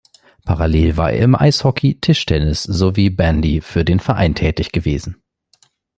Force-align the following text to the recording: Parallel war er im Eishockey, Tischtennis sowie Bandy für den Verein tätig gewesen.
Parallel 0.45 0.97
war 0.97 1.11
er 1.11 1.25
im 1.25 1.35
Eishockey, 1.35 1.99
Tischtennis 2.01 2.63
sowie 2.63 3.11
Bandy 3.11 3.61
für 3.61 3.85
den 3.85 3.99
Verein 3.99 4.33
tätig 4.33 4.71
gewesen. 4.71 5.21